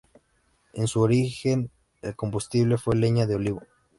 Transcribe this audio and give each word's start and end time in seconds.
En 0.73 0.87
su 0.87 0.99
origen, 1.01 1.69
el 2.01 2.15
combustible 2.15 2.79
fue 2.79 2.95
leña 2.95 3.27
de 3.27 3.35
olivo. 3.35 3.61